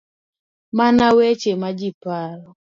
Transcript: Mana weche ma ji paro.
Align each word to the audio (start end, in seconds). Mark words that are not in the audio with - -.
Mana 0.77 1.05
weche 1.17 1.51
ma 1.61 1.69
ji 1.77 1.89
paro. 2.03 2.49